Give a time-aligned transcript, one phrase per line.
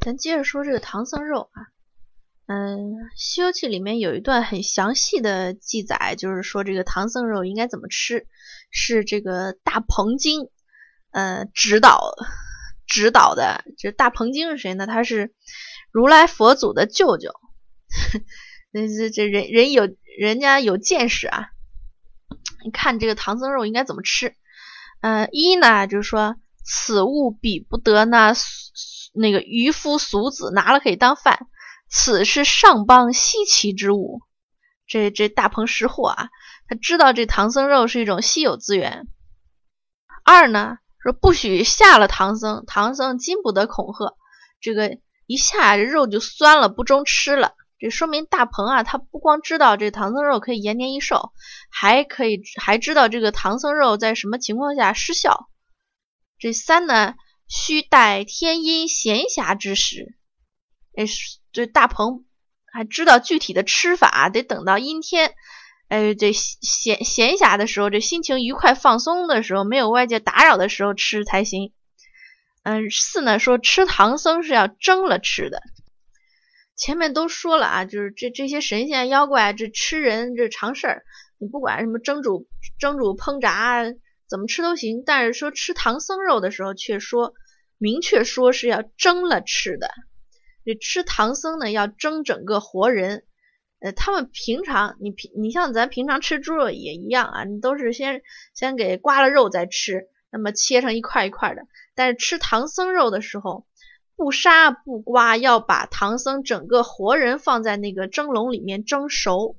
[0.00, 1.68] 咱接着说这个唐僧肉啊，
[2.46, 2.78] 嗯，
[3.16, 8.26] 《西游记》里面有一段很详细的记载，就是说这个唐僧肉应该怎么吃，
[8.70, 10.48] 是这个大鹏经，
[11.10, 12.14] 呃，指导
[12.86, 13.62] 指导的。
[13.76, 14.86] 这大鹏经是谁呢？
[14.86, 15.34] 他是
[15.92, 17.30] 如来佛祖的舅舅。
[18.72, 19.86] 那这这人人有
[20.18, 21.50] 人家有见识啊，
[22.64, 24.34] 你看这个唐僧肉应该怎么吃？
[25.02, 28.32] 呃，一呢就是说此物比不得那
[29.12, 31.46] 那个渔夫俗子拿了可以当饭，
[31.88, 34.22] 此是上邦稀奇之物。
[34.86, 36.28] 这这大鹏识货啊，
[36.68, 39.06] 他知道这唐僧肉是一种稀有资源。
[40.24, 44.16] 二呢说不许下了唐僧，唐僧禁不得恐吓，
[44.60, 47.54] 这个一下这肉就酸了，不中吃了。
[47.78, 51.32] 这说明大鹏啊，他不光知道这唐僧肉可以延年益寿，
[51.70, 55.48] 还可以还知道这个唐僧肉在什么情况下失效。
[56.38, 57.14] 这三呢，
[57.50, 60.14] 须待天阴闲暇之时。
[60.96, 61.04] 哎，
[61.52, 62.24] 这大鹏
[62.72, 65.34] 还知道具体的吃法，得等到阴天，
[65.88, 71.72] 哎，这闲闲暇的时候，这心情愉快放松的时候，没有外界打扰的时候吃才行。
[72.62, 75.60] 嗯，四呢说吃唐僧是要蒸了吃的。
[76.76, 81.02] 前面都说了啊，就是这这些神仙妖怪这吃人这常事儿，
[81.38, 82.46] 你不管什么蒸煮、
[82.78, 83.82] 蒸煮、烹炸，
[84.28, 85.02] 怎么吃都行。
[85.04, 87.34] 但是说吃唐僧肉的时候，却说
[87.80, 89.90] 明确说是要蒸了吃的。
[90.64, 93.24] 这吃唐僧呢，要蒸整个活人。
[93.80, 98.22] 呃，他们平常你平你像咱平常吃猪肉也一样啊，你都是先
[98.54, 101.62] 先给刮了肉再吃，那么切成一块一块的。
[101.94, 103.66] 但是吃唐僧肉的时候。
[104.16, 109.56] 不杀不刮，要把唐僧整个活人放在那个蒸笼里面蒸熟，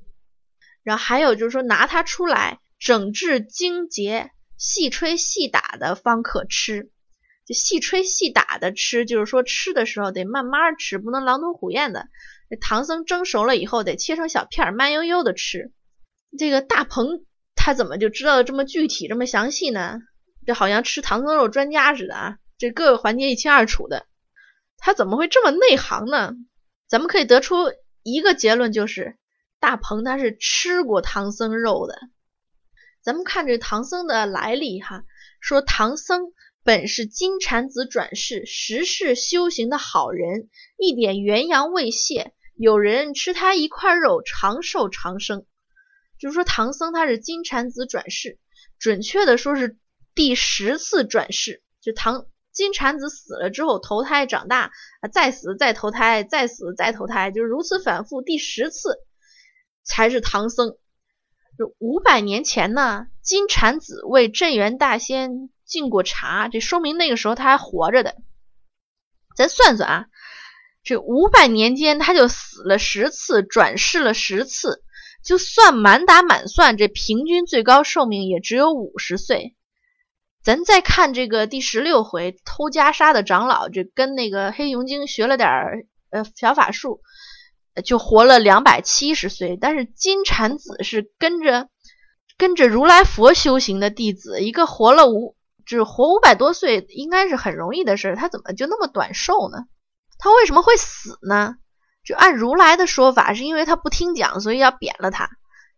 [0.84, 6.92] 然后还有就是说拿它出来整治精洁，细吹细打的方可吃。
[7.46, 12.08] 就细吹细打的吃，就是说吃的时候得慢慢吃，不能狼吞虎咽的。
[12.50, 15.72] 这唐僧蒸熟了以后得切成小片，慢悠悠的吃。
[16.38, 20.00] 这个大鹏他怎么就知道的这么具体这么详细呢？
[20.46, 24.06] 这好像吃唐僧肉专家似的啊，这各个环节一清二楚的。
[24.78, 26.34] 他怎么会这么内行呢？
[26.88, 27.56] 咱们可以得出
[28.04, 29.16] 一个结论，就是
[29.60, 32.00] 大鹏他是吃过唐僧肉的。
[33.04, 35.04] 咱们看这唐僧的来历哈，
[35.40, 36.34] 说唐僧
[36.64, 45.46] 本是金蝉子转世，十世修行的好人，一点元阳未泄，有人吃他一块肉，长寿长生。
[46.20, 48.38] 就是说唐僧他是金蝉子转世，
[48.80, 49.78] 准确的说是
[50.14, 52.26] 第十次转世，就唐。
[52.54, 54.74] 金蝉子死了之后投胎长大，
[55.14, 58.98] 再死再投胎，再死再投胎，就是如此反复，第十次
[59.86, 60.76] 才是唐僧。
[61.80, 68.18] 五百年前呢，金蝉子为镇元大仙敬过茶，这说明那个时候他还活着的。
[69.38, 70.06] 咱算算啊，
[70.84, 74.84] 这五百年间他就死了十次，转世了十次，
[75.24, 79.56] 就算满打满算，这平均最高寿命也只有五十岁。
[80.44, 87.02] 咱再看这个第十六回偷袈裟的长老，这跟那个黑熊精学了点儿呃小法术，
[87.86, 89.56] 就活了两百七十岁。
[89.56, 91.70] 但是金蝉子是跟着
[92.38, 95.38] 跟着如来佛修行的弟子，一个活了五，
[95.72, 98.16] 就是活五百多岁，应该是很容易的事。
[98.18, 99.60] 他怎么就那么短寿呢？
[100.20, 101.56] 他为什么会死呢？
[102.04, 105.30] 就按如来的说法，是因为他不听讲，所以要贬了他。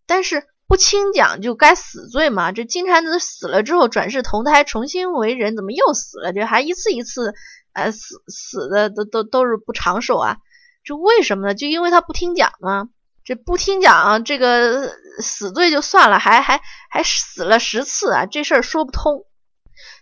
[0.08, 0.48] 但是。
[0.66, 2.52] 不听讲就该死罪嘛？
[2.54, 6.32] 这金蝉子死了之后转世投胎重新为人，怎么又死了？
[6.34, 7.36] 这还一次一次，
[7.74, 10.38] 呃，死死的都都都是不长寿啊！
[10.84, 11.54] 这为什么呢？
[11.54, 12.88] 就因为他不听讲吗？
[13.26, 14.90] 这不听讲，这个
[15.20, 18.26] 死罪就算了，还还还死了十次啊！
[18.26, 19.26] 这事儿说不通。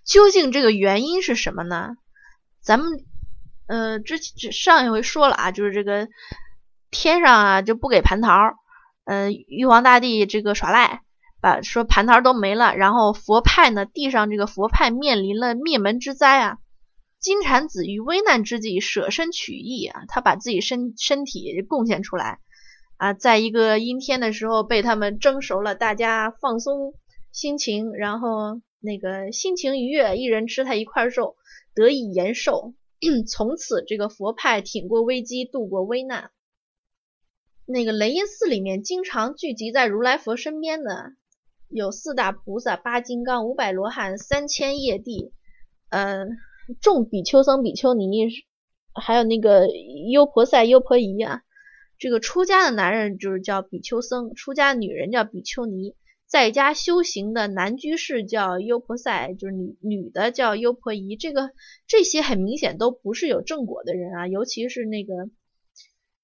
[0.05, 1.91] 究竟这个原因是什么呢？
[2.61, 2.89] 咱们
[3.67, 6.07] 呃之前上一回说了啊，就是这个
[6.89, 8.55] 天上啊就不给蟠桃。
[9.05, 11.01] 嗯，玉皇大帝这个耍赖，
[11.41, 16.57] 把说蟠桃都没了，然后佛派呢，地上这个佛派面临了灭门之灾啊。
[17.19, 22.39] 金蝉子于危难之际舍身取义啊，他把自己身身体贡献出来
[22.97, 26.93] 啊，在一个阴天的时候被他们蒸熟了，大家放松
[27.31, 31.37] 心情，然后那个心情愉悦，一人吃他一块肉，
[31.73, 32.73] 得以延寿。
[33.27, 36.31] 从此这个佛派挺过危机，度过危难。
[37.65, 41.13] 那个雷音寺里面经常聚集在如来佛身边的
[41.69, 45.31] 有四大菩萨、八金刚、五百罗汉、三千业帝，
[45.89, 46.25] 呃，
[46.81, 48.27] 众比丘僧、比丘尼，
[48.93, 49.67] 还有那个
[50.11, 51.43] 优婆塞、优婆夷啊。
[51.97, 55.95] 这个出家的男人就是叫比丘僧，出家女人叫比丘尼。
[56.31, 61.17] 在家修行的男居士叫优婆塞，就是女女的叫优婆夷。
[61.17, 61.51] 这个
[61.87, 65.13] 这些很明显都不是有正果的人啊，尤其是那个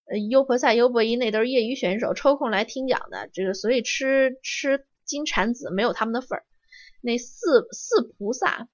[0.10, 3.30] 呃优婆塞、优婆夷那都是业余选手，抽空来听讲的。
[3.34, 6.46] 这个所以吃吃金蝉子没有他们的份儿。
[7.02, 8.70] 那四四菩萨。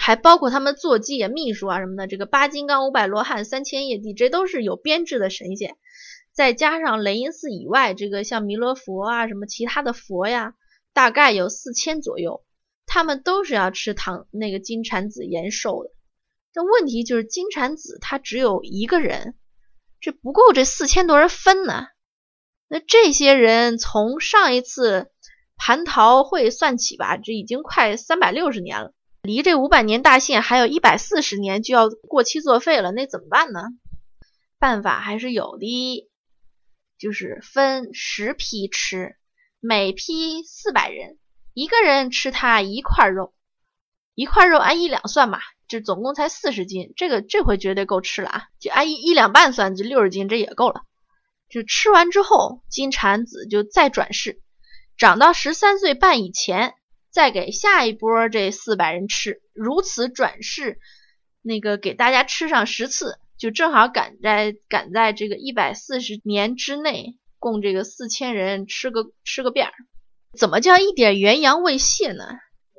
[0.00, 5.76] 还包括他们坐骑啊、秘书啊什么的，这个八金刚、五百罗汉、三千业帝，这都是有编制的神仙。
[6.32, 10.54] 再加上雷音寺以外，这个像弥勒佛啊什么其他的佛呀，
[10.92, 12.44] 大概有四千左右，
[12.86, 15.90] 他们都是要吃糖那个金蝉子延寿的。
[16.52, 19.36] 这问题就是金蝉子他只有一个人，
[20.00, 21.86] 这不够这四千多人分呢。
[22.68, 25.10] 那这些人从上一次
[25.58, 28.92] 蟠桃会算起吧，这已经快三百六十年了。
[29.22, 33.60] 离这五百年大限还有一百四十年就要过期作废了，那怎么办呢？
[34.58, 36.08] 办法还是有的，
[36.98, 39.16] 就是分十批吃，
[39.60, 41.18] 每批四百人，
[41.54, 43.34] 一个人吃它一块肉，
[44.14, 48.44] 一块肉按一两算嘛，就总共才四十斤，这个这回绝对够吃了啊！
[48.58, 50.82] 就按一一两半算，就六十斤，这也够了。
[51.48, 54.40] 就吃完之后，金蝉子就再转世，
[54.96, 56.74] 长到十三岁半以前。
[57.10, 60.78] 再给下一波这四百人吃，如此转世，
[61.40, 69.72] 那个给大家吃上十次，就正好赶在赶在这个一百四十年之内，供这个四千人吃个吃个遍儿。
[70.38, 72.24] 怎么叫一点元阳未泄呢？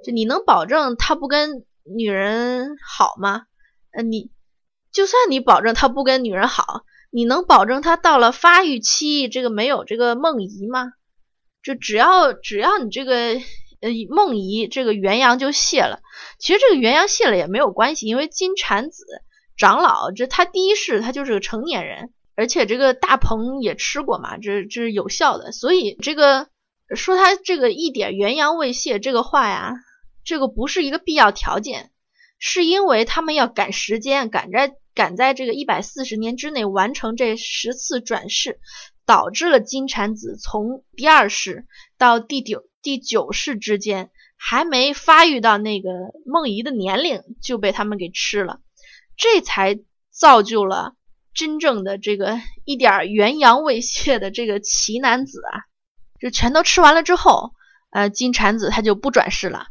[0.05, 3.43] 就你能保证他不跟女人好吗？
[3.91, 4.31] 呃，你
[4.91, 10.93] 就算你保证他不跟女人好，你能保证他到了发育期这个没有这个梦遗吗？
[11.63, 13.39] 就只要只要你这个。
[13.81, 16.01] 呃，梦遗这个元阳就泄了。
[16.37, 19.05] 其实这个元阳泄了也没有关系，因为金蝉子
[19.55, 25.51] 长老这他第一世他就是个成年人，而且这个大鹏也吃过嘛，这这是有效的。
[25.51, 26.47] 所以这个
[26.95, 29.73] 说他这个一点元阳未泄这个话呀，
[30.23, 31.91] 这个不是一个必要条件，
[32.37, 38.61] 是因为他们要赶时间，赶在赶在这个一百四十年之内完成这十次转世，
[39.05, 42.63] 导致了金蝉子从第二世到第九。
[42.81, 45.89] 第九世之间还没发育到那个
[46.25, 48.61] 梦遗的年龄，就被他们给吃了，
[49.17, 49.77] 这才
[50.09, 50.95] 造就了
[51.39, 55.63] 真正的这个一点元阳未泄的这个奇男子啊！
[56.19, 57.53] 就全都吃完了之后，
[57.91, 59.67] 呃，金蝉子他就不转世了，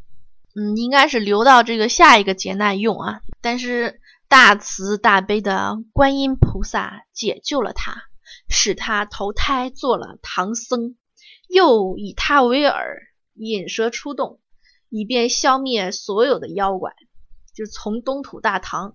[0.54, 3.20] 嗯，应该是留到这个下一个劫难用啊。
[3.42, 8.04] 但是大慈大悲的观音菩萨解救了他，
[8.48, 10.96] 使他投胎做了唐僧。
[11.48, 12.72] 又以他为饵，
[13.34, 14.40] 引蛇出洞，
[14.88, 16.94] 以便消灭所有的妖怪。
[17.54, 18.94] 就从东土大唐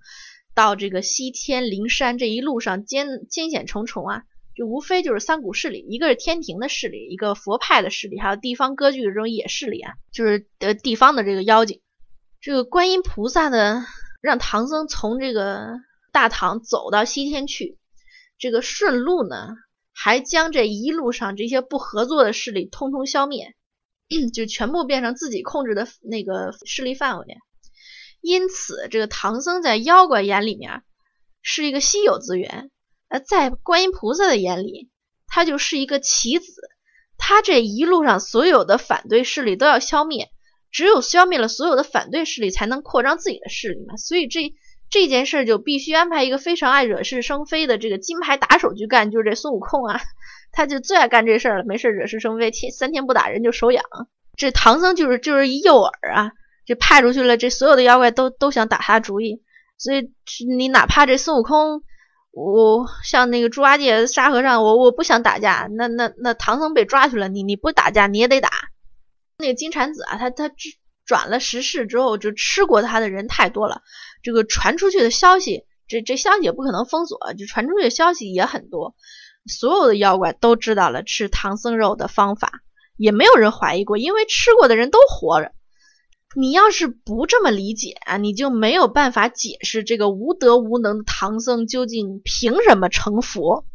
[0.53, 4.23] 到这个西天灵山这一路上艰艰险重重啊，
[4.55, 11.81] 就无非就是三股势力，一个是天庭的势力，一个佛派的势力，还有地方割据的这种野势力啊，就是呃地方的这个妖精。
[12.41, 13.85] 这个观音菩萨呢，
[14.21, 15.79] 让唐僧从这个
[16.11, 17.77] 大唐走到西天去，
[18.37, 19.49] 这个顺路呢。
[19.95, 23.53] 还将这一路上这些不合作的势力通通消灭，
[24.33, 27.25] 就全部变成自己控制的那个势力范围。
[28.23, 30.81] 因此，这个唐僧在妖怪眼里面
[31.43, 32.71] 是一个稀有资源，
[33.09, 34.89] 呃，在观音菩萨的眼里，
[35.27, 36.61] 他就是一个棋子。
[37.17, 40.29] 他这一路上所有的反对势力都要消灭，
[40.71, 43.97] 只有消灭了所有的反对势力，才能扩张自己的势力嘛。
[43.97, 44.53] 所以这。
[44.89, 49.99] 这件事就必须安排一个非常爱惹是生非的这个金牌打手去干，就是这孙悟空啊，
[50.53, 53.83] 他就最爱干这事儿了，没事惹是生非，天三天不打人就手痒。
[54.37, 56.31] 这唐僧就是就是一诱饵啊，
[56.65, 59.41] 这派出去了，这所有的妖怪都都想打他主意，
[59.77, 60.11] 所以
[60.57, 61.83] 你哪怕这孙悟空，
[62.31, 68.49] 我像那个猪八戒、沙和尚，我我不想打架，那那那唐僧被抓去了，你你不打架你也得打。
[69.37, 70.51] 那个金蝉子啊，他他
[71.05, 73.81] 转了十世之后，就吃过他的人太多了。
[74.21, 78.95] 这个传出去的消息，这这消息也不可能封锁，就传出去的消息也很多，
[79.45, 82.61] 所有的妖怪都知道了吃唐僧肉的方法，
[82.95, 85.51] 也没有人怀疑过，因为吃过的人都活着。
[86.35, 93.65] 你要是不这么理解啊，你就没有办法解释这个无德无能的唐僧究竟凭什么成佛，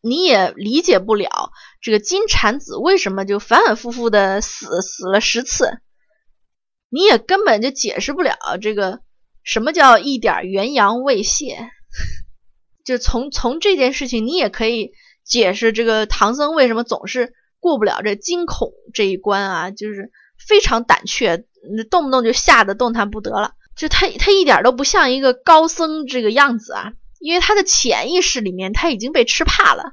[0.00, 1.50] 你也理解不了
[1.80, 5.80] 这个金蝉子为什么就反反复复的死死了十次，
[6.88, 9.00] 你也根本就解释不了这个。
[9.46, 11.68] 什么叫一点元阳未泄？
[12.82, 21.44] 就从从这件事情，你也可以解释这个唐僧为什么总是过不了这惊恐这一关啊，就是非常胆怯，
[21.90, 23.52] 动不动就吓得动弹不得了。
[23.76, 29.92] 就他他一点都不像一个高僧这个样子啊，因为他的潜意识里面他已经被吃怕了。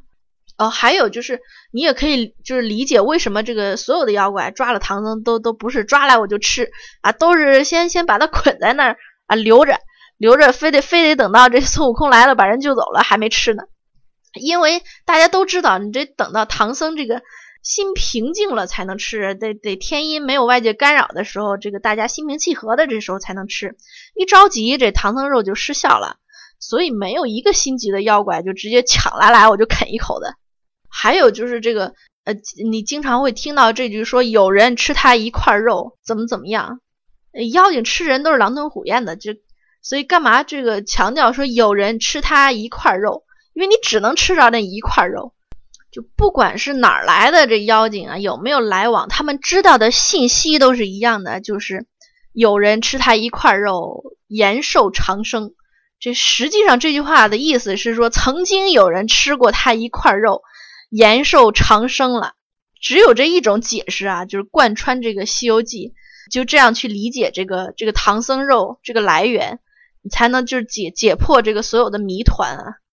[0.57, 1.39] 哦，还有就是
[1.71, 9.79] 你也可以就是理解为什么这个所有的妖怪抓了唐僧都都不是抓来我就吃啊，都是先先把他 捆在那儿啊留着
[10.17, 13.63] 留着，非得非得等到这孙悟空来了把人救走了还没吃呢。
[14.39, 17.23] 因为大家都知道，你这等到唐僧这个
[17.61, 23.75] 心平静了才能吃，得得天阴没有外界干扰的时候，这个大家心平气和的这时候才能吃。
[24.15, 26.17] 一着急，这唐僧肉就失效了。
[26.59, 30.35] 所以没有一个心急的妖怪就直接抢来来我就啃一口的。
[30.87, 32.35] 还有就是这个呃，
[32.69, 36.79] 你经常会听到这句说有人吃他一块肉怎么怎么样？
[37.51, 39.31] 妖精吃人都是狼吞虎咽的，就
[39.81, 43.23] 所以干嘛这个强调说有人吃他一块肉？
[43.53, 45.33] 因为你只能吃着那一块肉，
[45.91, 51.85] 就不管是哪儿来的这妖精啊，有没有来往，他们知道的信息都是一样的，就是
[52.31, 55.53] 有人吃他一块肉，延寿长生。
[55.99, 60.41] 这实际上这句话的意思是说，曾经有人吃过他一块肉，
[60.89, 62.33] 延寿长生了。
[62.81, 65.89] 只有这一种解释啊，就是贯穿这个《西游记》，
[66.31, 69.59] 就这样去理解这个这个唐僧肉这个来源，
[70.01, 72.80] 你才能就是解解破这个所有的谜团啊。